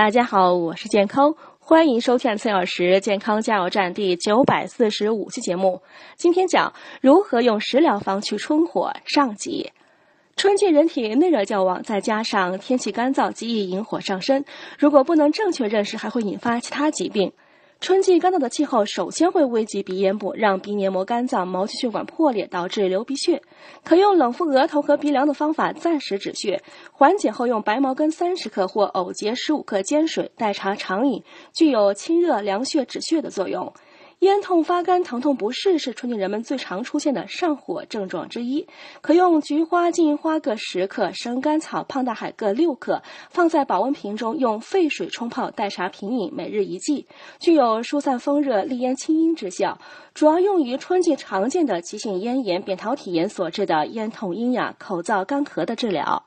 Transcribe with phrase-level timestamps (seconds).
[0.00, 5.82] 大家好，我是健康，欢迎收看四小时健康加油站第九百四十五期节目。
[6.16, 9.70] 今天讲如何用食疗方去春火上集。
[10.36, 14.42] 春季人体内热较旺，再加上天气干燥，极易引火上身。
[14.78, 17.30] 如果不能正确认识，还会引发其他疾病。
[17.80, 23.40] 春季干燥的气候，首先会危及鼻咽部，让鼻黏膜干燥，毛细血管破裂，导致流鼻血。
[23.82, 26.62] 可用冷敷额头和鼻梁的方法暂时止血，
[26.92, 31.24] 缓解后用白茅根三十克或藕节十五克煎水代茶常饮，
[31.54, 33.72] 具有清热凉血止血的作用。
[34.20, 38.66] 咽痛、发干、疼痛不适是春季人们最常出现的上火症状之一。
[39.00, 47.06] 可用菊花、金银花各十克，生甘草、胖大海各六克，放在保温瓶中，用沸水冲泡代茶品饮，每日一剂，
[47.38, 49.78] 具有疏散风热、利咽清阴之效。
[50.12, 56.26] 主要用于春季常见的急性咽炎、扁桃体炎所致的咽痛、咽哑、口燥、干咳的治疗。